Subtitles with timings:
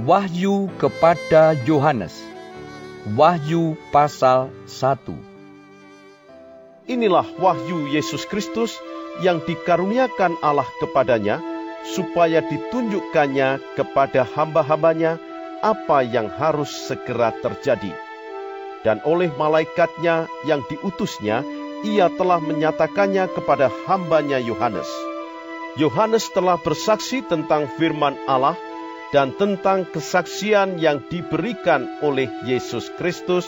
[0.00, 2.16] Wahyu kepada Yohanes.
[3.12, 4.96] Wahyu pasal 1.
[6.88, 8.72] Inilah wahyu Yesus Kristus
[9.20, 11.44] yang dikaruniakan Allah kepadanya,
[11.84, 15.20] supaya ditunjukkannya kepada hamba-hambanya
[15.60, 17.92] apa yang harus segera terjadi.
[18.80, 21.44] Dan oleh malaikatnya yang diutusnya,
[21.84, 24.88] ia telah menyatakannya kepada hambanya Yohanes.
[25.76, 28.56] Yohanes telah bersaksi tentang firman Allah,
[29.10, 33.46] dan tentang kesaksian yang diberikan oleh Yesus Kristus,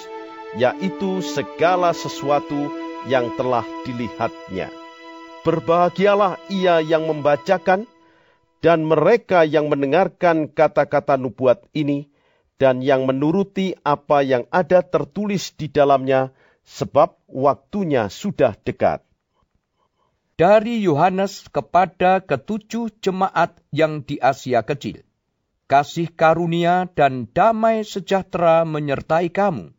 [0.58, 2.68] yaitu segala sesuatu
[3.06, 4.68] yang telah dilihatnya.
[5.42, 7.86] Berbahagialah ia yang membacakan
[8.62, 12.10] dan mereka yang mendengarkan kata-kata nubuat ini
[12.58, 16.30] dan yang menuruti apa yang ada tertulis di dalamnya,
[16.62, 19.02] sebab waktunya sudah dekat.
[20.38, 25.02] Dari Yohanes kepada ketujuh jemaat yang di Asia Kecil
[25.72, 29.72] kasih karunia dan damai sejahtera menyertai kamu.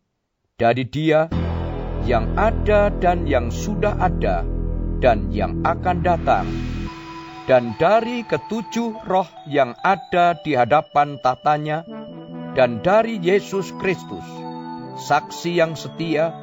[0.57, 1.29] Dari dia
[2.09, 4.41] yang ada dan yang sudah ada
[4.97, 6.49] dan yang akan datang.
[7.45, 11.85] Dan dari ketujuh roh yang ada di hadapan tatanya,
[12.57, 14.25] dan dari Yesus Kristus,
[14.97, 16.33] saksi yang setia,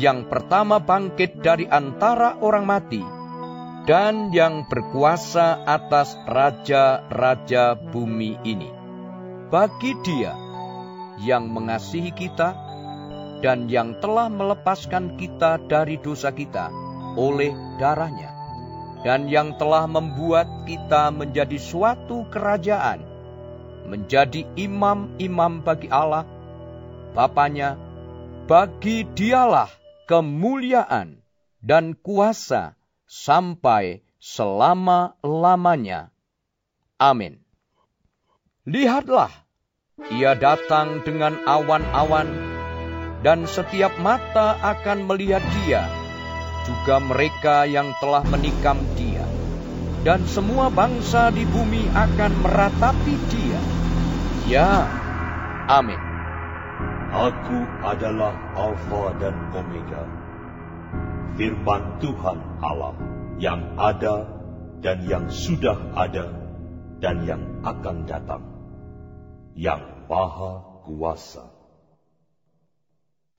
[0.00, 3.04] yang pertama bangkit dari antara orang mati,
[3.84, 8.73] dan yang berkuasa atas raja-raja bumi ini.
[9.54, 10.34] Bagi Dia
[11.22, 12.58] yang mengasihi kita
[13.38, 16.74] dan yang telah melepaskan kita dari dosa kita
[17.14, 18.34] oleh darahnya,
[19.06, 23.06] dan yang telah membuat kita menjadi suatu kerajaan,
[23.86, 26.26] menjadi imam-imam bagi Allah,
[27.14, 27.78] Bapaknya,
[28.50, 29.70] bagi dialah
[30.10, 31.22] kemuliaan
[31.62, 32.74] dan kuasa
[33.06, 36.10] sampai selama-lamanya.
[36.98, 37.38] Amin.
[38.66, 39.43] Lihatlah,
[40.14, 42.26] ia datang dengan awan-awan,
[43.22, 45.86] dan setiap mata akan melihat dia,
[46.66, 49.26] juga mereka yang telah menikam dia.
[50.04, 53.60] Dan semua bangsa di bumi akan meratapi dia.
[54.44, 54.84] Ya,
[55.64, 55.96] amin.
[57.14, 60.04] Aku adalah Alfa dan Omega,
[61.40, 62.94] firman Tuhan Allah
[63.40, 64.28] yang ada
[64.84, 66.28] dan yang sudah ada
[67.00, 68.42] dan yang akan datang,
[69.54, 71.46] yang Maha Kuasa.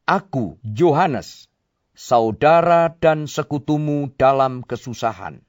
[0.08, 1.52] Aku, Yohanes,
[1.92, 5.44] saudara dan sekutumu dalam kesusahan,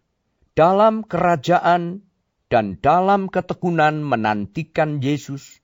[0.58, 2.06] dalam kerajaan
[2.50, 5.60] dan dalam ketekunan menantikan Yesus,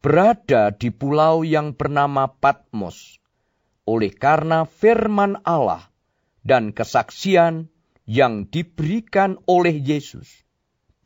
[0.00, 3.18] berada di pulau yang bernama Patmos,
[3.86, 5.86] oleh karena firman Allah
[6.46, 7.68] dan kesaksian
[8.06, 10.46] yang diberikan oleh Yesus.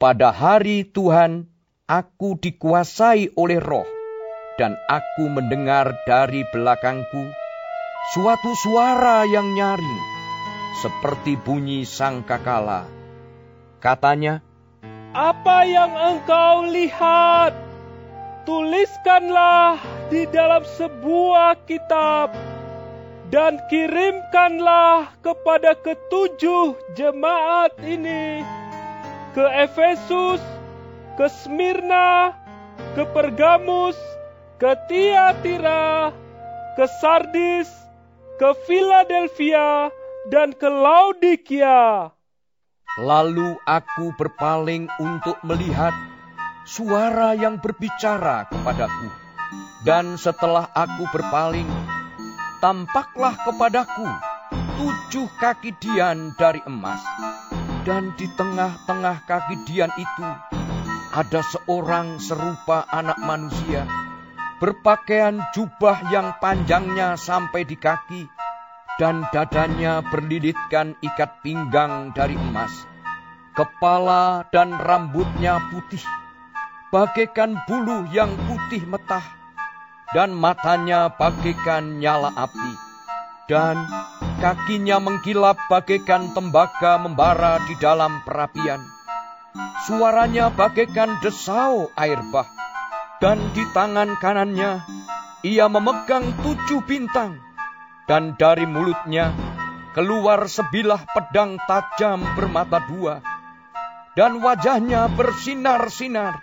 [0.01, 1.49] Pada hari Tuhan,
[1.91, 3.87] aku dikuasai oleh roh,
[4.55, 7.35] dan aku mendengar dari belakangku
[8.15, 10.03] suatu suara yang nyaring,
[10.79, 12.87] seperti bunyi sangkakala.
[13.83, 14.39] Katanya,
[15.11, 17.59] Apa yang engkau lihat?
[18.47, 22.31] Tuliskanlah di dalam sebuah kitab
[23.31, 28.43] dan kirimkanlah kepada ketujuh jemaat ini
[29.35, 30.43] ke Efesus,
[31.21, 32.33] ke Smyrna,
[32.97, 34.01] ke Pergamus,
[34.57, 36.17] ke Tiatira,
[36.81, 37.69] ke Sardis,
[38.41, 39.93] ke Philadelphia,
[40.33, 42.09] dan ke Laodikia.
[43.05, 45.93] Lalu aku berpaling untuk melihat
[46.65, 49.13] suara yang berbicara kepadaku.
[49.85, 51.69] Dan setelah aku berpaling,
[52.65, 54.09] tampaklah kepadaku
[54.81, 57.05] tujuh kaki dian dari emas.
[57.85, 60.60] Dan di tengah-tengah kaki dian itu
[61.11, 63.83] ada seorang serupa anak manusia,
[64.63, 68.31] berpakaian jubah yang panjangnya sampai di kaki,
[69.03, 72.71] dan dadanya berlilitkan ikat pinggang dari emas.
[73.59, 76.03] Kepala dan rambutnya putih,
[76.95, 79.27] bagaikan bulu yang putih metah
[80.15, 82.73] dan matanya bagaikan nyala api,
[83.51, 83.83] dan
[84.39, 88.79] kakinya mengkilap bagaikan tembaga membara di dalam perapian,
[89.87, 92.47] Suaranya bagaikan desau air bah.
[93.21, 94.81] Dan di tangan kanannya
[95.43, 97.41] ia memegang tujuh bintang.
[98.07, 99.31] Dan dari mulutnya
[99.95, 103.23] keluar sebilah pedang tajam bermata dua.
[104.15, 106.43] Dan wajahnya bersinar-sinar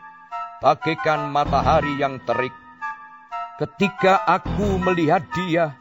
[0.64, 2.54] bagaikan matahari yang terik.
[3.58, 5.74] Ketika aku melihat dia,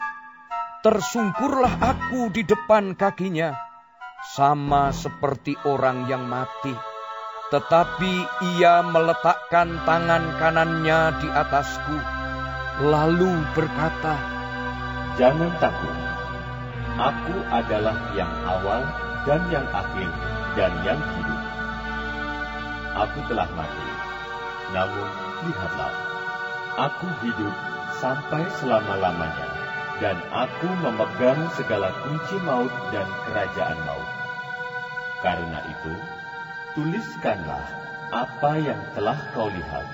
[0.80, 3.52] tersungkurlah aku di depan kakinya,
[4.32, 6.95] sama seperti orang yang mati.
[7.46, 8.12] Tetapi
[8.58, 11.94] ia meletakkan tangan kanannya di atasku,
[12.82, 14.18] lalu berkata,
[15.14, 15.96] Jangan takut,
[16.98, 18.82] aku adalah yang awal
[19.30, 20.10] dan yang akhir
[20.58, 21.42] dan yang hidup.
[23.06, 23.88] Aku telah mati,
[24.74, 25.08] namun
[25.46, 25.94] lihatlah,
[26.74, 27.54] aku hidup
[28.02, 29.48] sampai selama-lamanya,
[30.02, 34.10] dan aku memegang segala kunci maut dan kerajaan maut.
[35.22, 35.94] Karena itu,
[36.76, 37.64] tuliskanlah
[38.12, 39.88] apa yang telah kau lihat,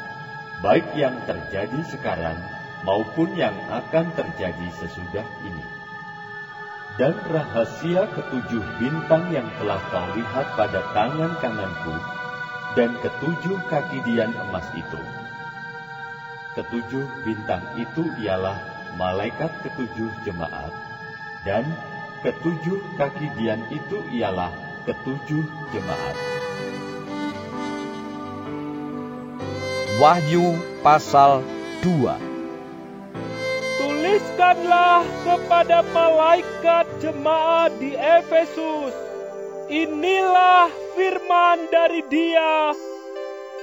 [0.59, 2.37] baik yang terjadi sekarang
[2.83, 5.65] maupun yang akan terjadi sesudah ini.
[6.99, 11.97] Dan rahasia ketujuh bintang yang telah kau lihat pada tangan kananku,
[12.75, 15.01] dan ketujuh kaki dian emas itu.
[16.59, 18.59] Ketujuh bintang itu ialah
[18.99, 20.75] malaikat ketujuh jemaat,
[21.47, 21.65] dan
[22.27, 24.53] ketujuh kaki dian itu ialah
[24.85, 26.42] ketujuh jemaat.
[30.01, 31.45] Wahyu pasal
[31.85, 32.17] 2
[33.77, 38.97] Tuliskanlah kepada malaikat jemaat di Efesus.
[39.69, 42.73] Inilah firman dari dia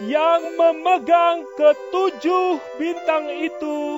[0.06, 3.98] yang memegang ketujuh bintang itu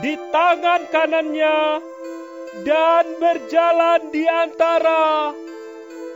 [0.00, 1.84] di tangan kanannya
[2.64, 5.36] dan berjalan di antara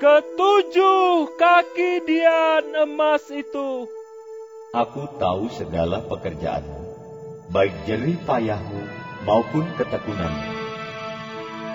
[0.00, 3.95] ketujuh kaki dian emas itu.
[4.76, 6.84] Aku tahu segala pekerjaanmu,
[7.48, 8.84] baik jerih payahmu
[9.24, 10.52] maupun ketekunanmu.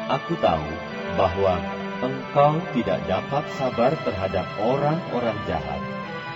[0.06, 0.70] Aku tahu
[1.18, 1.58] bahwa
[2.06, 5.82] engkau tidak dapat sabar terhadap orang-orang jahat,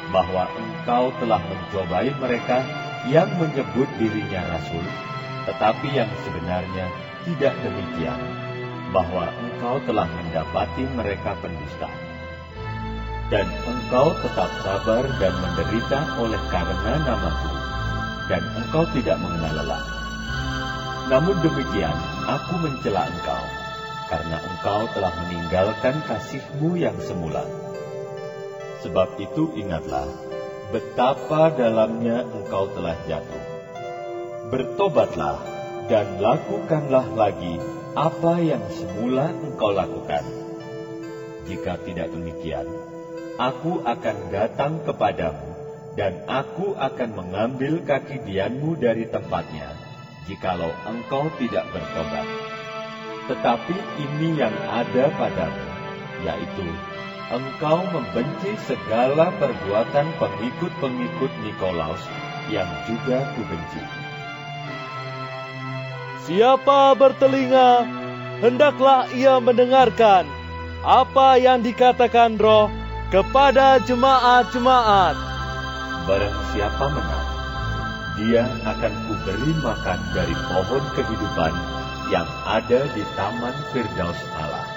[0.09, 2.65] bahwa engkau telah mencobai mereka
[3.13, 4.85] yang menyebut dirinya rasul,
[5.45, 6.89] tetapi yang sebenarnya
[7.29, 8.21] tidak demikian,
[8.89, 12.04] bahwa engkau telah mendapati mereka pendusta
[13.33, 17.53] dan engkau tetap sabar dan menderita oleh karena namaku,
[18.29, 19.85] dan engkau tidak mengenal lelah.
[21.09, 21.97] Namun demikian,
[22.29, 23.43] aku mencela engkau,
[24.13, 27.45] karena engkau telah meninggalkan kasihmu yang semula.
[28.85, 30.05] Sebab itu ingatlah,
[30.69, 33.45] betapa dalamnya engkau telah jatuh.
[34.53, 35.41] Bertobatlah,
[35.85, 37.61] dan lakukanlah lagi
[37.93, 40.25] apa yang semula engkau lakukan.
[41.45, 42.65] Jika tidak demikian,
[43.35, 45.55] aku akan datang kepadamu,
[45.99, 49.75] dan aku akan mengambil kaki dianmu dari tempatnya,
[50.27, 52.27] jikalau engkau tidak bertobat.
[53.25, 55.67] Tetapi ini yang ada padamu,
[56.23, 56.67] yaitu
[57.33, 62.03] engkau membenci segala perbuatan pengikut-pengikut Nikolaus
[62.53, 63.83] yang juga kubenci.
[66.25, 67.85] Siapa bertelinga,
[68.41, 70.25] hendaklah ia mendengarkan
[70.85, 72.84] apa yang dikatakan roh
[73.15, 75.15] kepada jemaat-jemaat.
[76.03, 77.27] Barang siapa menang,
[78.19, 81.53] dia akan kuberi makan dari pohon kehidupan
[82.11, 84.67] yang ada di Taman Firdaus Allah.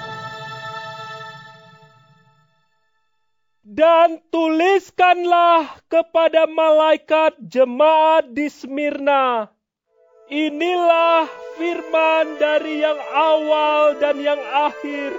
[3.66, 9.50] Dan tuliskanlah kepada malaikat jemaat di Smyrna.
[10.30, 11.26] Inilah
[11.58, 15.10] firman dari yang awal dan yang akhir,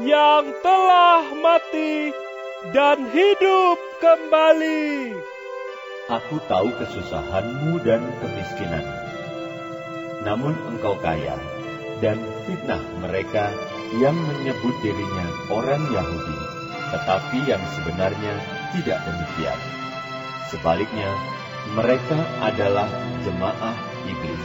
[0.00, 2.29] yang telah mati
[2.68, 5.16] dan hidup kembali.
[6.12, 8.98] Aku tahu kesusahanmu dan kemiskinanmu.
[10.20, 11.40] Namun engkau kaya,
[12.04, 13.48] dan fitnah mereka
[13.96, 16.38] yang menyebut dirinya orang Yahudi,
[16.92, 18.34] tetapi yang sebenarnya
[18.76, 19.60] tidak demikian.
[20.52, 21.10] Sebaliknya,
[21.72, 22.90] mereka adalah
[23.24, 24.44] jemaah iblis.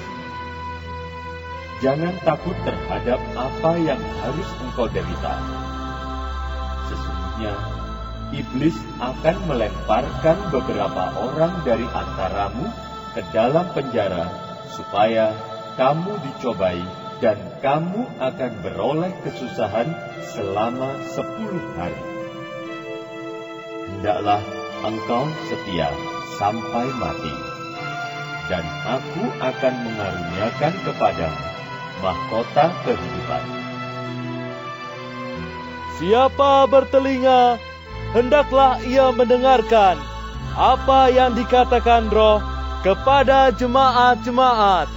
[1.84, 5.36] Jangan takut terhadap apa yang harus engkau derita.
[6.88, 7.54] Sesungguhnya,
[8.34, 12.70] iblis akan melemparkan beberapa orang dari antaramu
[13.14, 14.26] ke dalam penjara,
[14.74, 15.36] supaya
[15.76, 16.82] kamu dicobai
[17.22, 19.88] dan kamu akan beroleh kesusahan
[20.36, 22.02] selama sepuluh hari.
[23.86, 24.42] Hendaklah
[24.84, 25.90] engkau setia
[26.36, 27.36] sampai mati,
[28.52, 31.46] dan aku akan mengaruniakan kepadamu
[32.04, 33.44] mahkota kehidupan.
[35.96, 37.56] Siapa bertelinga,
[38.16, 40.00] hendaklah ia mendengarkan
[40.56, 42.40] apa yang dikatakan roh
[42.80, 44.88] kepada jemaat-jemaat.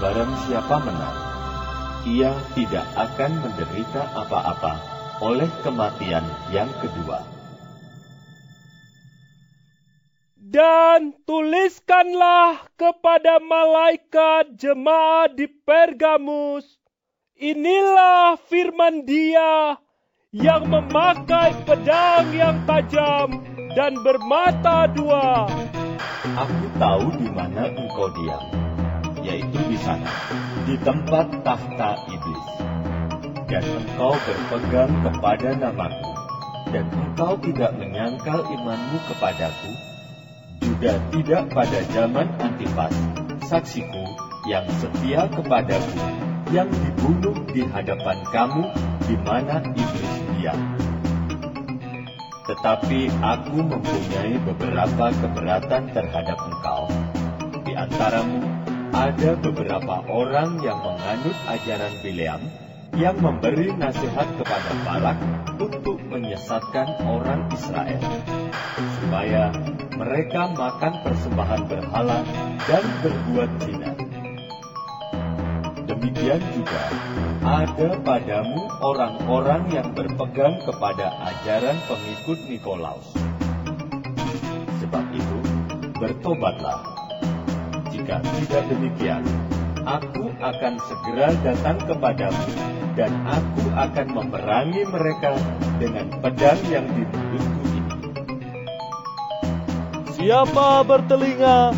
[0.00, 1.16] Barang siapa menang,
[2.08, 4.80] ia tidak akan menderita apa-apa
[5.20, 7.20] oleh kematian yang kedua.
[10.40, 16.80] Dan tuliskanlah kepada malaikat jemaat di Pergamus,
[17.36, 19.76] inilah firman dia
[20.30, 23.42] yang memakai pedang yang tajam
[23.74, 25.50] dan bermata dua.
[26.22, 28.44] Aku tahu di mana engkau diam,
[29.26, 30.06] yaitu di sana,
[30.70, 32.46] di tempat tahta iblis.
[33.50, 36.14] Dan engkau berpegang kepada namaku,
[36.70, 39.70] dan engkau tidak menyangkal imanmu kepadaku,
[40.62, 42.94] juga tidak pada zaman Antipas,
[43.50, 44.06] saksiku
[44.46, 45.98] yang setia kepadaku,
[46.54, 48.70] yang dibunuh di hadapan kamu
[49.10, 50.09] di mana iblis
[50.40, 50.60] diam.
[52.48, 56.82] Tetapi aku mempunyai beberapa keberatan terhadap engkau.
[57.62, 58.42] Di antaramu
[58.90, 62.40] ada beberapa orang yang menganut ajaran Bileam
[62.98, 65.18] yang memberi nasihat kepada Balak
[65.62, 68.02] untuk menyesatkan orang Israel
[68.98, 69.54] supaya
[69.94, 72.26] mereka makan persembahan berhala
[72.66, 73.99] dan berbuat zina.
[76.00, 76.84] Demikian juga
[77.44, 83.04] ada padamu orang-orang yang berpegang kepada ajaran pengikut Nikolaus.
[84.80, 85.38] Sebab itu,
[86.00, 86.80] bertobatlah.
[87.92, 89.20] Jika tidak demikian,
[89.84, 92.48] aku akan segera datang kepadamu
[92.96, 95.36] dan aku akan memerangi mereka
[95.76, 97.04] dengan pedang yang di.
[100.16, 101.76] Siapa bertelinga,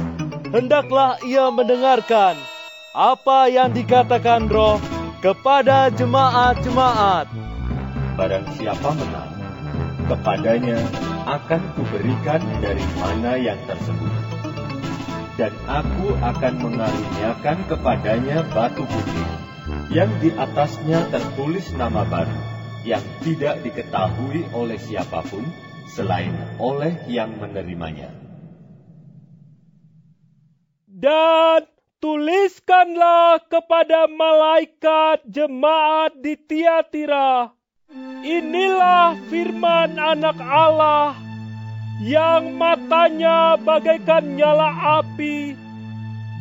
[0.54, 2.51] hendaklah ia mendengarkan
[2.92, 4.76] apa yang dikatakan roh
[5.24, 7.24] kepada jemaat-jemaat.
[8.20, 9.32] Barang siapa menang,
[10.12, 10.76] kepadanya
[11.24, 14.12] akan kuberikan dari mana yang tersebut.
[15.40, 19.30] Dan aku akan mengaruniakan kepadanya batu putih,
[19.88, 22.40] yang di atasnya tertulis nama baru,
[22.84, 25.48] yang tidak diketahui oleh siapa pun,
[25.88, 28.12] selain oleh yang menerimanya.
[30.84, 31.71] Dan
[32.02, 37.54] tuliskanlah kepada malaikat jemaat di Tiatira.
[38.26, 41.14] Inilah firman anak Allah
[42.02, 45.54] yang matanya bagaikan nyala api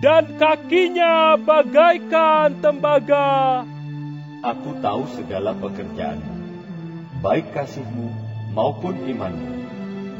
[0.01, 3.61] dan kakinya bagaikan tembaga.
[4.41, 6.35] Aku tahu segala pekerjaanmu,
[7.21, 8.09] baik kasihmu
[8.57, 9.53] maupun imanmu,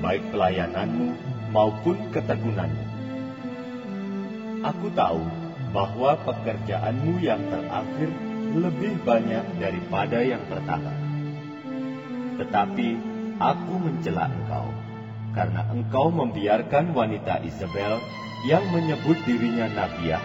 [0.06, 1.18] baik pelayananmu
[1.50, 2.91] maupun ketekunanmu.
[4.62, 5.26] Aku tahu
[5.74, 8.10] bahwa pekerjaanmu yang terakhir
[8.54, 10.94] lebih banyak daripada yang pertama.
[12.38, 12.88] Tetapi
[13.42, 14.70] aku mencela engkau,
[15.34, 17.98] karena engkau membiarkan wanita Isabel
[18.46, 20.22] yang menyebut dirinya Nabiah,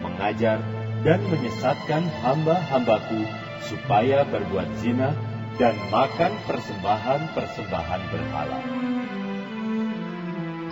[0.00, 0.64] mengajar
[1.04, 3.20] dan menyesatkan hamba-hambaku
[3.68, 5.12] supaya berbuat zina
[5.60, 8.60] dan makan persembahan-persembahan berhala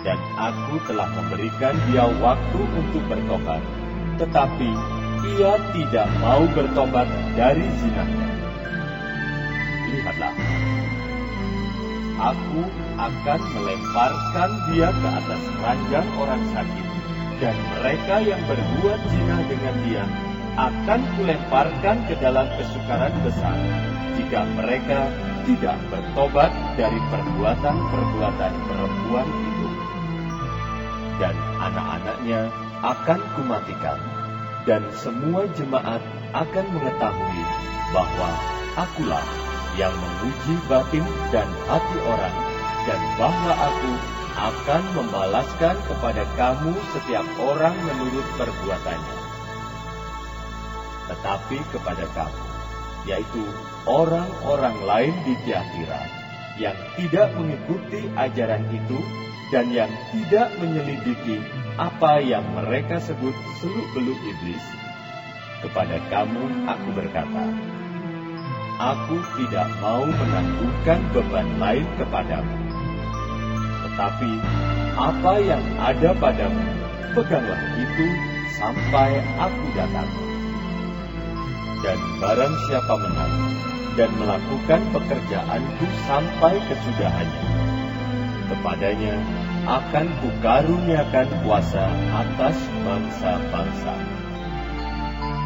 [0.03, 3.63] dan aku telah memberikan dia waktu untuk bertobat.
[4.19, 4.71] Tetapi
[5.39, 7.07] ia tidak mau bertobat
[7.39, 8.27] dari zinanya.
[9.89, 10.35] Lihatlah,
[12.19, 12.61] aku
[12.99, 16.87] akan melemparkan dia ke atas ranjang orang sakit,
[17.39, 20.05] dan mereka yang berbuat zina dengan dia
[20.53, 23.57] akan kulemparkan ke dalam kesukaran besar
[24.13, 25.09] jika mereka
[25.49, 29.52] tidak bertobat dari perbuatan-perbuatan perempuan itu
[31.21, 32.49] dan anak-anaknya
[32.83, 33.99] akan kumatikan,
[34.67, 36.01] dan semua jemaat
[36.33, 37.43] akan mengetahui
[37.93, 38.29] bahwa
[38.75, 39.25] akulah
[39.77, 42.35] yang menguji batin dan hati orang,
[42.85, 43.91] dan bahwa aku
[44.33, 49.17] akan membalaskan kepada kamu setiap orang menurut perbuatannya.
[51.13, 52.43] Tetapi kepada kamu,
[53.05, 53.43] yaitu
[53.85, 56.01] orang-orang lain di Tiatira,
[56.57, 58.99] yang tidak mengikuti ajaran itu,
[59.53, 61.37] dan yang tidak menyelidiki
[61.77, 64.65] apa yang mereka sebut seluk-beluk iblis,
[65.61, 67.45] kepada kamu aku berkata,
[68.81, 72.57] Aku tidak mau menanggungkan beban lain kepadamu.
[73.85, 74.31] Tetapi
[74.97, 76.65] apa yang ada padamu,
[77.13, 78.05] peganglah itu
[78.57, 80.09] sampai aku datang.
[81.85, 83.35] Dan barang siapa menang
[83.93, 87.45] dan melakukan pekerjaanku sampai kesudahannya,
[88.49, 89.15] kepadanya
[89.63, 93.95] akan kukaruniakan kuasa atas bangsa-bangsa.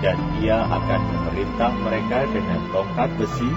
[0.02, 3.50] Dan ia akan memerintah mereka dengan tongkat besi,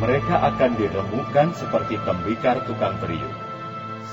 [0.00, 3.36] mereka akan diremukkan seperti tembikar tukang periuk,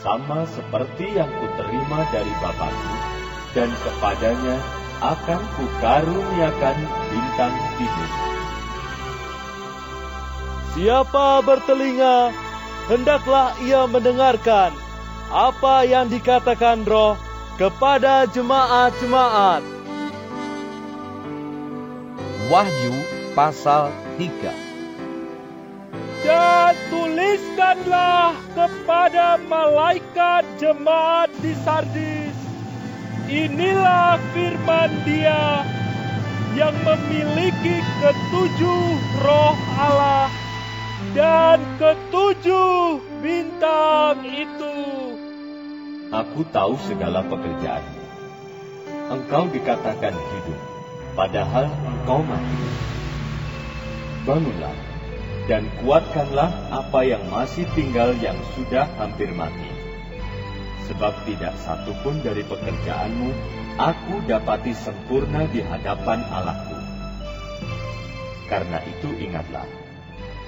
[0.04, 2.96] sama seperti yang kuterima dari Bapakku,
[3.56, 4.56] dan kepadanya
[5.00, 6.78] akan kukaruniakan
[7.12, 8.12] bintang tidur.
[10.76, 12.32] Siapa bertelinga,
[12.88, 14.89] hendaklah ia mendengarkan
[15.30, 17.14] apa yang dikatakan roh
[17.62, 19.62] kepada jemaat-jemaat.
[22.50, 22.94] Wahyu
[23.38, 24.50] pasal 3
[26.26, 32.34] Dan tuliskanlah kepada malaikat jemaat di Sardis.
[33.30, 35.62] Inilah firman dia
[36.58, 38.84] yang memiliki ketujuh
[39.22, 40.34] roh Allah
[41.14, 44.69] dan ketujuh bintang itu.
[46.10, 48.02] Aku tahu segala pekerjaanmu.
[49.14, 50.62] Engkau dikatakan hidup,
[51.14, 52.66] padahal engkau mati.
[54.26, 54.74] Bangunlah
[55.46, 59.70] dan kuatkanlah apa yang masih tinggal yang sudah hampir mati.
[60.90, 63.30] Sebab tidak satu pun dari pekerjaanmu
[63.78, 66.78] aku dapati sempurna di hadapan Allahku.
[68.50, 69.70] Karena itu ingatlah,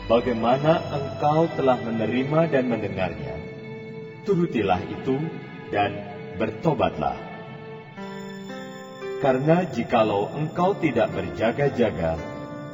[0.10, 3.38] bagaimana engkau telah menerima dan mendengarnya.
[4.26, 5.18] Turutilah itu
[5.72, 5.96] dan
[6.36, 7.16] bertobatlah.
[9.22, 12.18] Karena jikalau engkau tidak berjaga-jaga,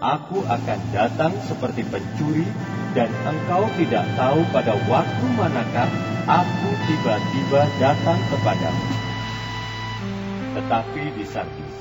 [0.01, 2.47] aku akan datang seperti pencuri
[2.95, 5.91] dan engkau tidak tahu pada waktu manakah
[6.25, 8.87] aku tiba-tiba datang kepadamu.
[10.57, 11.77] Tetapi di Sardis,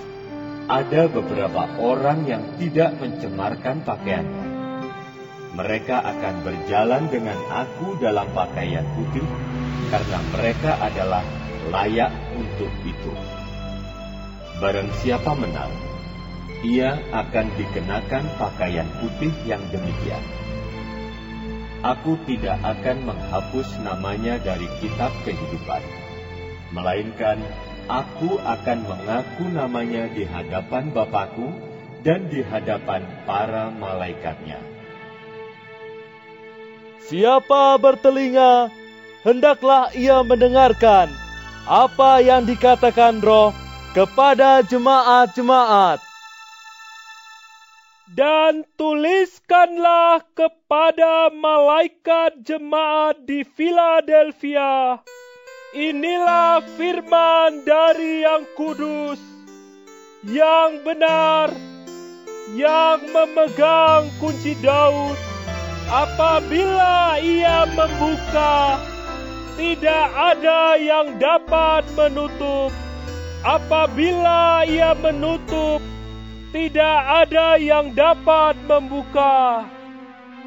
[0.67, 4.47] ada beberapa orang yang tidak mencemarkan pakaiannya.
[5.57, 9.25] Mereka akan berjalan dengan aku dalam pakaian putih,
[9.93, 11.25] karena mereka adalah
[11.71, 13.13] layak untuk itu.
[14.57, 15.73] Barang siapa menang,
[16.65, 20.25] ia akan dikenakan pakaian putih yang demikian.
[21.85, 25.85] Aku tidak akan menghapus namanya dari kitab kehidupan,
[26.73, 27.39] melainkan
[27.87, 31.53] aku akan mengaku namanya di hadapan Bapakku
[32.03, 34.59] dan di hadapan para malaikatnya.
[37.07, 38.73] Siapa bertelinga,
[39.27, 41.11] hendaklah ia mendengarkan
[41.67, 43.51] apa yang dikatakan roh
[43.91, 45.99] kepada jemaat-jemaat.
[48.07, 55.03] Dan tuliskanlah kepada malaikat jemaat di Philadelphia.
[55.75, 59.19] Inilah firman dari yang kudus,
[60.23, 61.51] yang benar,
[62.55, 65.19] yang memegang kunci Daud.
[65.91, 68.81] Apabila ia membuka,
[69.57, 72.69] tidak ada yang dapat menutup.
[73.41, 75.81] Apabila ia menutup,
[76.53, 79.65] tidak ada yang dapat membuka.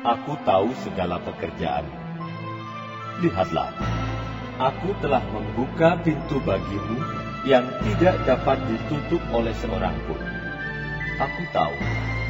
[0.05, 1.97] Aku tahu segala pekerjaanmu.
[3.19, 3.73] Lihatlah,
[4.61, 7.01] aku telah membuka pintu bagimu
[7.49, 10.21] yang tidak dapat ditutup oleh seorang pun.
[11.19, 11.75] Aku tahu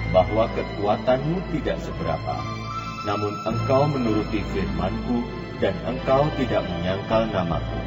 [0.10, 2.36] bahwa kekuatanmu tidak seberapa,
[3.06, 7.80] namun engkau menuruti firmanku dan engkau tidak menyangkal namaku.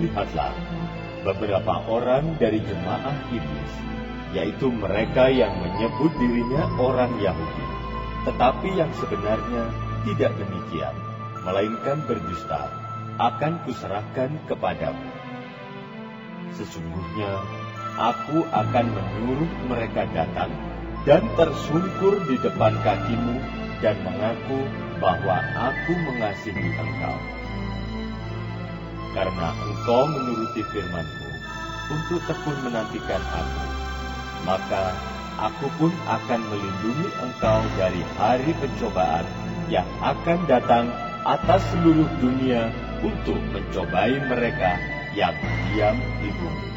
[0.00, 0.52] Lihatlah,
[1.22, 3.74] beberapa orang dari jemaah iblis,
[4.34, 7.66] yaitu mereka yang menyebut dirinya orang Yahudi,
[8.28, 9.64] tetapi yang sebenarnya
[10.08, 10.96] tidak demikian,
[11.44, 12.68] melainkan berdusta,
[13.20, 15.08] akan kuserahkan kepadamu.
[16.58, 17.32] Sesungguhnya,
[17.94, 20.50] aku akan menyuruh mereka datang
[21.06, 24.60] dan tersungkur di depan kakimu dan mengaku
[24.98, 27.18] bahwa aku mengasihi engkau.
[29.14, 31.28] Karena engkau menuruti firmanku
[31.94, 33.66] untuk tekun menantikan aku,
[34.42, 34.82] maka
[35.38, 39.26] aku pun akan melindungi engkau dari hari pencobaan
[39.70, 40.90] yang akan datang
[41.24, 42.68] atas seluruh dunia
[43.00, 44.76] untuk mencobai mereka
[45.16, 45.32] yang
[45.72, 46.68] diam di bumi.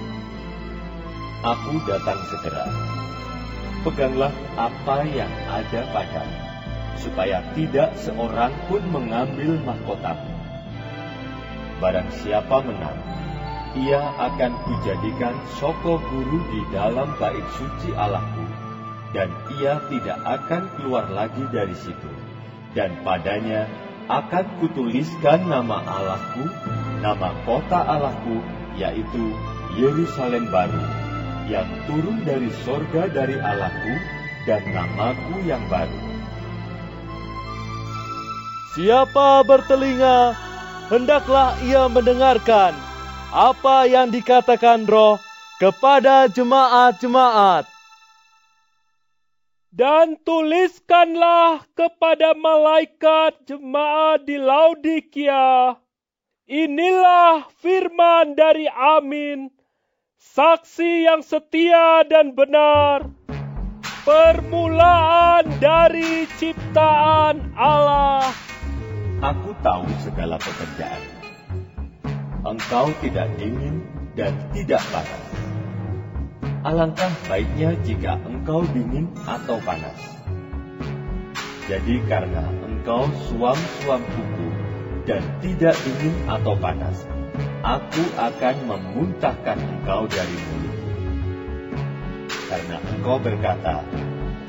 [1.44, 2.66] Aku datang segera.
[3.86, 6.47] Peganglah apa yang ada padamu,
[7.02, 10.34] supaya tidak seorang pun mengambil mahkotamu.
[11.78, 12.98] Barang siapa menang,
[13.78, 18.46] ia akan kujadikan soko guru di dalam bait suci Allahku,
[19.14, 19.30] dan
[19.62, 22.12] ia tidak akan keluar lagi dari situ.
[22.74, 23.70] Dan padanya
[24.10, 26.46] akan kutuliskan nama Allahku,
[27.06, 28.42] nama kota Allahku,
[28.80, 29.34] yaitu
[29.78, 30.84] Yerusalem baru,
[31.46, 33.94] yang turun dari sorga dari Allahku,
[34.50, 36.07] dan namaku yang baru.
[38.78, 40.38] Siapa bertelinga,
[40.94, 42.78] hendaklah ia mendengarkan
[43.34, 45.18] apa yang dikatakan roh
[45.58, 47.66] kepada jemaat-jemaat.
[49.74, 55.74] Dan tuliskanlah kepada malaikat jemaat di Laodikia.
[56.46, 59.50] Inilah firman dari Amin,
[60.22, 63.10] saksi yang setia dan benar,
[64.06, 68.57] permulaan dari ciptaan Allah.
[69.18, 71.02] Aku tahu segala pekerjaan.
[72.46, 73.82] Engkau tidak dingin
[74.14, 75.24] dan tidak panas.
[76.62, 79.98] Alangkah baiknya jika engkau dingin atau panas.
[81.66, 84.50] Jadi karena engkau suam-suam kuku
[85.10, 87.02] dan tidak dingin atau panas,
[87.66, 90.90] aku akan memuntahkan engkau dari mulutku.
[92.54, 93.82] Karena engkau berkata,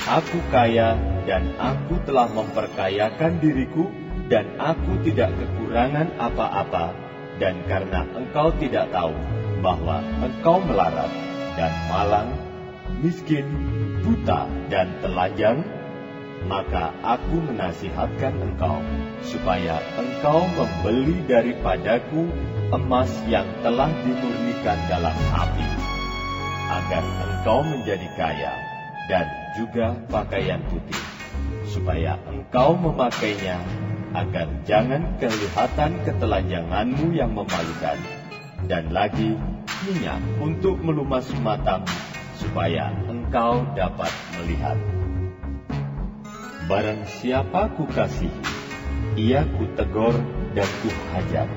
[0.05, 0.93] Aku kaya
[1.25, 3.89] dan aku telah memperkayakan diriku
[4.29, 6.93] dan aku tidak kekurangan apa-apa.
[7.39, 9.15] Dan karena engkau tidak tahu
[9.63, 11.11] bahwa engkau melarat
[11.55, 12.31] dan malang,
[12.99, 13.47] miskin,
[14.03, 15.63] buta dan telanjang,
[16.51, 18.83] maka aku menasihatkan engkau
[19.23, 22.27] supaya engkau membeli daripadaku
[22.75, 25.69] emas yang telah dimurnikan dalam api,
[26.71, 28.55] agar engkau menjadi kaya
[29.07, 31.03] dan juga pakaian putih,
[31.71, 33.63] supaya engkau memakainya
[34.17, 37.99] agar jangan kelihatan ketelanjanganmu yang memalukan,
[38.65, 39.37] dan lagi
[39.85, 41.89] minyak untuk melumas matamu,
[42.39, 44.79] supaya engkau dapat melihat.
[46.69, 48.29] Barang siapa ku kasihi,
[49.17, 50.13] ia ku tegur
[50.53, 51.49] dan ku hajar.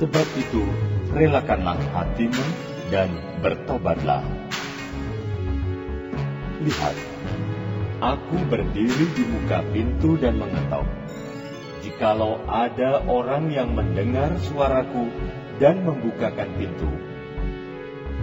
[0.00, 0.64] Sebab itu,
[1.12, 2.46] relakanlah hatimu
[2.88, 3.12] dan
[3.44, 4.24] bertobatlah.
[6.60, 6.96] Lihat,
[8.00, 10.99] aku berdiri di muka pintu dan mengetok.
[12.00, 15.12] Jikalau ada orang yang mendengar suaraku
[15.60, 16.88] dan membukakan pintu,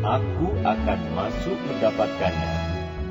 [0.01, 2.53] aku akan masuk mendapatkannya,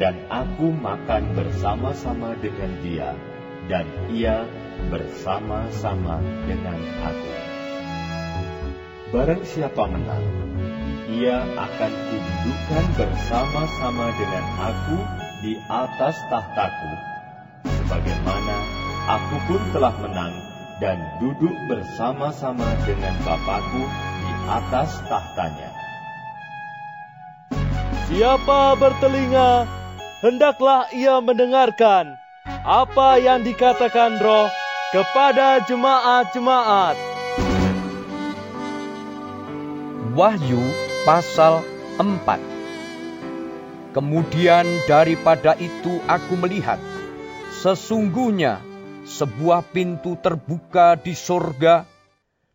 [0.02, 3.14] dan aku makan bersama-sama dengan dia,
[3.70, 4.42] dan ia
[4.90, 6.18] bersama-sama
[6.50, 6.82] dengan
[7.14, 7.34] aku.
[9.14, 10.26] Barang siapa menang,
[11.14, 14.98] ia akan kududukkan bersama-sama dengan aku
[15.46, 16.90] di atas tahtaku,
[17.70, 18.56] sebagaimana
[19.06, 20.45] aku pun telah menang
[20.76, 23.84] dan duduk bersama-sama dengan Bapakku
[24.20, 25.72] di atas tahtanya.
[28.06, 29.66] Siapa bertelinga,
[30.20, 32.20] hendaklah ia mendengarkan
[32.62, 34.46] apa yang dikatakan roh
[34.94, 36.96] kepada jemaat-jemaat.
[40.16, 40.62] Wahyu
[41.04, 41.60] pasal
[42.00, 42.56] 4
[43.92, 46.76] Kemudian daripada itu aku melihat,
[47.64, 48.60] sesungguhnya
[49.06, 51.86] sebuah pintu terbuka di sorga,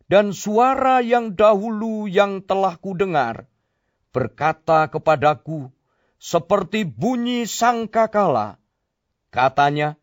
[0.06, 3.48] dan suara yang dahulu yang telah kudengar
[4.12, 5.72] berkata kepadaku,
[6.20, 8.60] seperti bunyi sangkakala.
[9.32, 9.96] Katanya,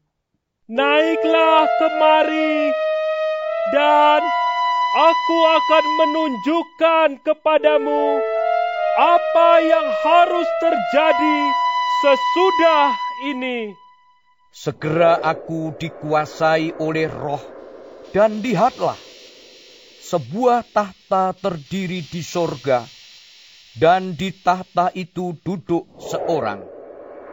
[0.66, 2.74] Naiklah kemari,
[3.74, 4.22] dan
[4.98, 8.22] aku akan menunjukkan kepadamu
[8.98, 11.40] apa yang harus terjadi
[12.02, 12.86] sesudah
[13.30, 13.74] ini.
[14.50, 17.42] Segera aku dikuasai oleh roh,
[18.10, 18.98] dan lihatlah,
[20.02, 22.84] sebuah tahta terdiri di sorga,
[23.78, 26.66] dan di tahta itu duduk seorang,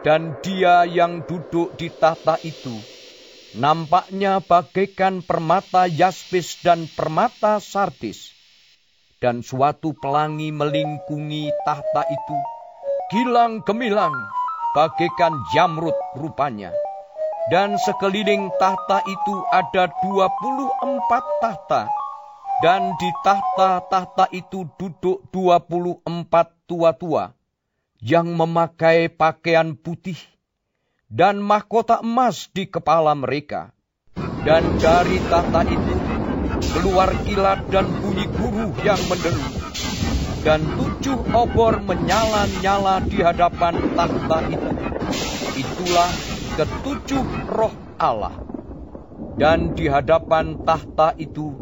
[0.05, 2.77] dan dia yang duduk di tahta itu
[3.57, 8.37] nampaknya bagaikan permata yaspis dan permata sardis.
[9.17, 12.37] Dan suatu pelangi melingkungi tahta itu,
[13.09, 14.13] gilang gemilang,
[14.77, 16.69] bagaikan jamrut rupanya.
[17.47, 21.87] Dan sekeliling tahta itu ada dua puluh empat tahta,
[22.59, 27.31] dan di tahta-tahta itu duduk dua puluh empat tua-tua
[28.03, 30.19] yang memakai pakaian putih
[31.07, 33.71] dan mahkota emas di kepala mereka.
[34.43, 35.95] Dan dari tahta itu
[36.75, 39.47] keluar kilat dan bunyi guru yang menderu.
[40.43, 44.71] Dan tujuh obor menyala-nyala di hadapan tahta itu.
[45.57, 46.11] Itulah
[46.57, 47.69] ketujuh roh
[48.01, 48.33] Allah.
[49.37, 51.53] Dan di hadapan tahta itu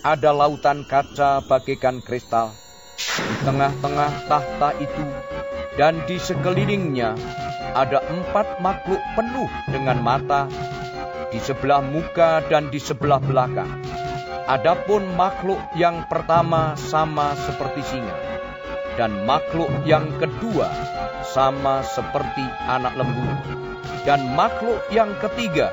[0.00, 2.48] ada lautan kaca bagaikan kristal.
[2.96, 5.04] Di tengah-tengah tahta itu
[5.76, 7.20] dan di sekelilingnya
[7.76, 10.48] ada empat makhluk penuh dengan mata
[11.28, 13.68] di sebelah muka dan di sebelah belakang.
[14.48, 18.39] Adapun makhluk yang pertama sama seperti singa,
[19.00, 20.68] dan makhluk yang kedua
[21.24, 23.24] sama seperti anak lembu,
[24.04, 25.72] dan makhluk yang ketiga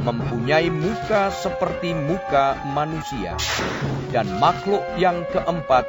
[0.00, 3.36] mempunyai muka seperti muka manusia,
[4.08, 5.84] dan makhluk yang keempat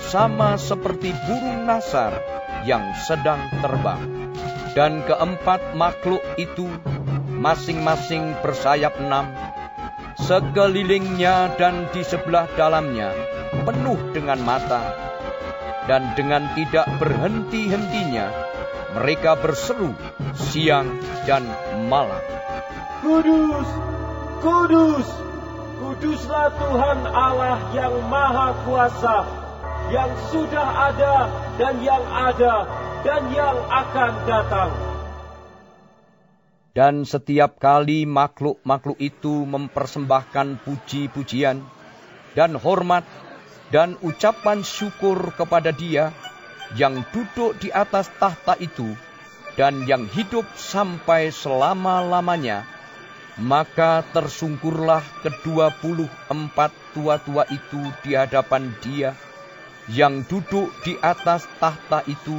[0.00, 2.16] sama seperti burung nasar
[2.64, 4.32] yang sedang terbang.
[4.72, 6.70] Dan keempat makhluk itu
[7.36, 9.28] masing-masing bersayap enam,
[10.16, 13.12] sekelilingnya dan di sebelah dalamnya
[13.66, 15.08] penuh dengan mata,
[15.88, 18.28] dan dengan tidak berhenti-hentinya
[18.92, 19.96] mereka berseru
[20.36, 21.48] siang dan
[21.88, 22.20] malam.
[23.00, 23.68] Kudus,
[24.44, 25.08] kudus,
[25.80, 29.18] kuduslah Tuhan Allah yang Maha Kuasa,
[29.88, 31.16] yang sudah ada
[31.56, 32.54] dan yang ada
[33.00, 34.70] dan yang akan datang.
[36.76, 41.64] Dan setiap kali makhluk-makhluk itu mempersembahkan puji-pujian
[42.38, 43.02] dan hormat
[43.68, 46.12] dan ucapan syukur kepada Dia
[46.76, 48.96] yang duduk di atas tahta itu
[49.58, 52.62] dan yang hidup sampai selama-lamanya,
[53.42, 59.18] maka tersungkurlah kedua puluh empat tua-tua itu di hadapan Dia
[59.88, 62.38] yang duduk di atas tahta itu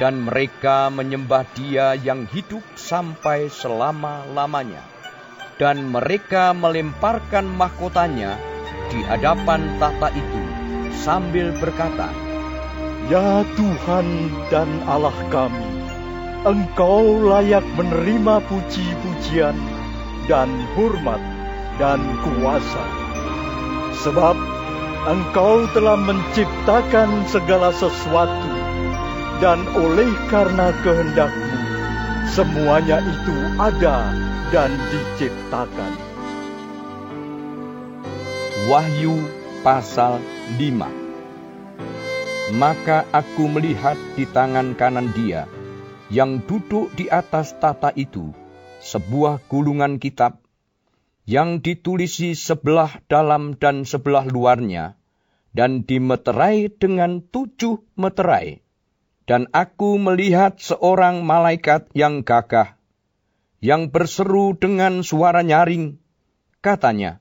[0.00, 4.80] dan mereka menyembah Dia yang hidup sampai selama-lamanya.
[5.60, 8.49] Dan mereka melemparkan mahkotanya
[8.90, 10.42] di hadapan tahta itu
[11.00, 12.10] sambil berkata,
[13.08, 14.06] Ya Tuhan
[14.50, 15.66] dan Allah kami,
[16.46, 19.56] Engkau layak menerima puji-pujian
[20.26, 21.22] dan hormat
[21.78, 22.84] dan kuasa.
[24.04, 24.36] Sebab
[25.08, 28.52] Engkau telah menciptakan segala sesuatu
[29.40, 31.56] dan oleh karena kehendakmu,
[32.28, 34.12] semuanya itu ada
[34.52, 36.09] dan diciptakan.
[38.70, 39.26] Wahyu
[39.66, 40.22] pasal
[40.54, 45.50] 5 Maka aku melihat di tangan kanan dia,
[46.06, 48.30] yang duduk di atas tata itu,
[48.78, 50.38] sebuah gulungan kitab,
[51.26, 54.94] yang ditulisi sebelah dalam dan sebelah luarnya,
[55.50, 58.62] dan dimeterai dengan tujuh meterai
[59.26, 62.78] dan aku melihat seorang malaikat yang gagah,
[63.58, 65.98] yang berseru dengan suara nyaring.
[66.62, 67.18] Katanya,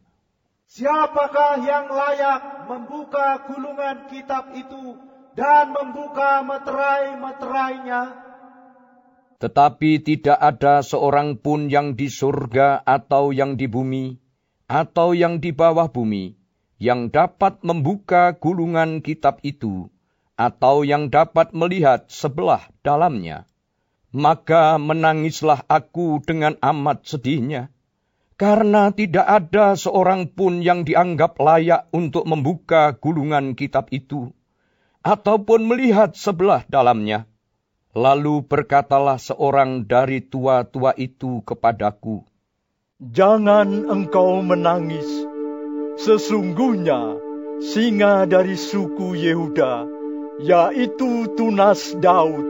[0.70, 5.02] Siapakah yang layak membuka gulungan kitab itu
[5.34, 8.14] dan membuka meterai-meterainya?
[9.42, 14.22] Tetapi tidak ada seorang pun yang di surga atau yang di bumi,
[14.70, 16.38] atau yang di bawah bumi,
[16.78, 19.90] yang dapat membuka gulungan kitab itu,
[20.38, 23.50] atau yang dapat melihat sebelah dalamnya.
[24.14, 27.74] Maka menangislah aku dengan amat sedihnya,
[28.40, 34.32] karena tidak ada seorang pun yang dianggap layak untuk membuka gulungan kitab itu,
[35.04, 37.28] ataupun melihat sebelah dalamnya.
[37.92, 42.24] Lalu berkatalah seorang dari tua-tua itu kepadaku,
[43.04, 45.08] Jangan engkau menangis,
[46.00, 47.20] sesungguhnya
[47.60, 50.00] singa dari suku Yehuda
[50.40, 52.44] yaitu tunas Daud,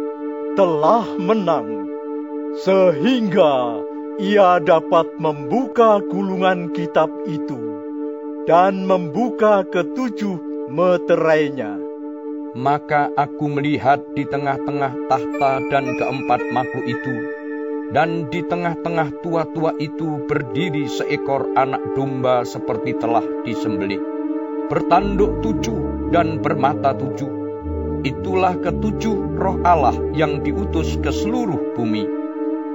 [0.53, 1.89] telah menang,
[2.61, 3.81] sehingga
[4.19, 7.55] ia dapat membuka gulungan kitab itu
[8.43, 11.79] dan membuka ketujuh meterainya.
[12.51, 17.15] Maka aku melihat di tengah-tengah tahta dan keempat makhluk itu,
[17.95, 24.01] dan di tengah-tengah tua-tua itu berdiri seekor anak domba seperti telah disembelih,
[24.67, 27.39] bertanduk tujuh dan bermata tujuh
[27.99, 32.18] Itulah ketujuh roh Allah yang diutus ke seluruh bumi.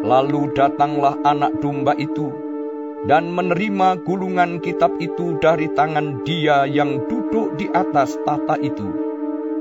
[0.04, 2.28] Lalu datanglah anak domba itu
[3.08, 8.84] dan menerima gulungan kitab itu dari tangan dia yang duduk di atas tahta itu.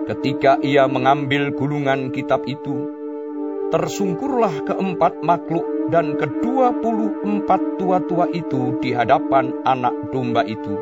[0.03, 2.91] Ketika ia mengambil gulungan kitab itu,
[3.71, 10.75] tersungkurlah keempat makhluk dan kedua puluh empat tua-tua itu di hadapan anak domba itu.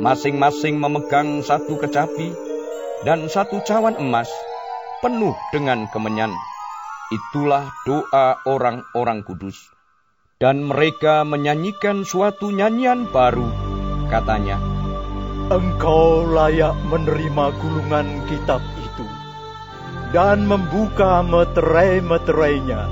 [0.00, 2.32] Masing-masing memegang satu kecapi,
[3.04, 4.32] dan satu cawan emas
[5.04, 6.32] penuh dengan kemenyan.
[7.08, 9.56] Itulah doa orang-orang kudus.
[10.38, 13.48] Dan mereka menyanyikan suatu nyanyian baru,
[14.06, 14.60] katanya.
[15.48, 19.06] Engkau layak menerima gulungan kitab itu
[20.14, 22.86] dan membuka meterai-meterainya,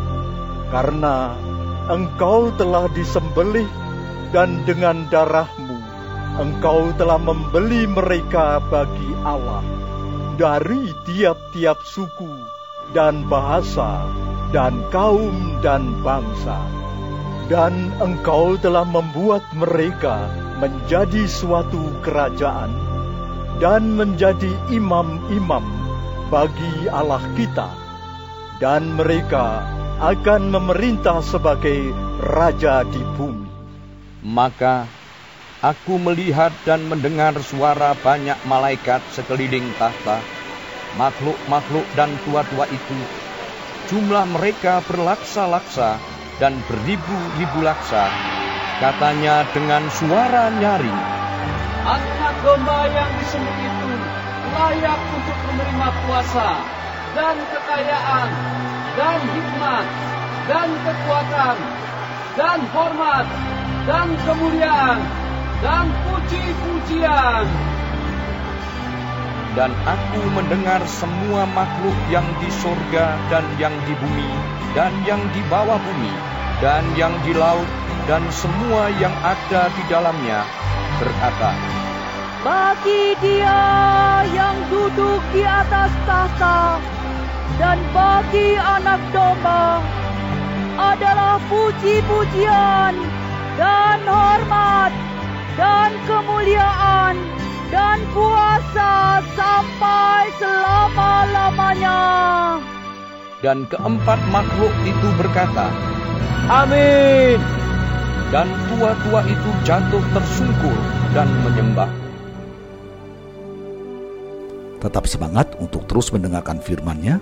[0.72, 1.36] karena
[1.86, 3.68] engkau telah disembelih
[4.34, 5.78] dan dengan darahmu
[6.36, 9.64] engkau telah membeli mereka bagi Allah
[10.36, 12.35] dari tiap-tiap suku
[12.92, 14.06] dan bahasa
[14.54, 16.58] dan kaum dan bangsa.
[17.46, 20.26] Dan engkau telah membuat mereka
[20.58, 22.74] menjadi suatu kerajaan
[23.62, 25.62] dan menjadi imam-imam
[26.26, 27.70] bagi Allah kita.
[28.58, 29.62] Dan mereka
[30.02, 33.46] akan memerintah sebagai raja di bumi.
[34.26, 34.90] Maka
[35.64, 40.20] Aku melihat dan mendengar suara banyak malaikat sekeliling tahta,
[40.96, 43.00] makhluk-makhluk dan tua-tua itu,
[43.92, 46.00] jumlah mereka berlaksa-laksa
[46.42, 48.10] dan beribu-ribu laksa,
[48.80, 51.00] katanya dengan suara nyaring,
[51.86, 53.92] Anak domba yang disembelih itu
[54.58, 56.48] layak untuk menerima kuasa
[57.14, 58.28] dan kekayaan
[58.98, 59.86] dan hikmat
[60.50, 61.56] dan kekuatan
[62.34, 63.26] dan hormat
[63.86, 64.98] dan kemuliaan
[65.62, 67.75] dan puji-pujian.
[69.56, 74.30] Dan aku mendengar semua makhluk yang di sorga dan yang di bumi
[74.76, 76.12] dan yang di bawah bumi
[76.60, 77.64] dan yang di laut
[78.04, 80.44] dan semua yang ada di dalamnya
[81.00, 81.56] berkata,
[82.44, 83.60] Bagi dia
[84.36, 86.76] yang duduk di atas tahta
[87.56, 89.80] dan bagi anak domba
[90.76, 92.94] adalah puji-pujian
[93.56, 94.92] dan hormat
[95.56, 97.35] dan kemuliaan
[97.70, 102.00] dan kuasa sampai selama-lamanya.
[103.44, 105.68] Dan keempat makhluk itu berkata,
[106.46, 107.38] Amin.
[108.34, 110.78] dan tua-tua itu jatuh tersungkur
[111.14, 111.90] dan menyembah.
[114.82, 117.18] Tetap semangat untuk terus mendengarkan firman-Nya.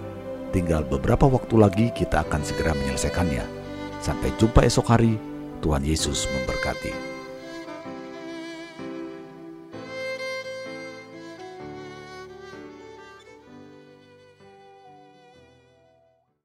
[0.52, 3.44] Tinggal beberapa waktu lagi kita akan segera menyelesaikannya.
[4.04, 5.16] Sampai jumpa esok hari.
[5.64, 7.13] Tuhan Yesus memberkati.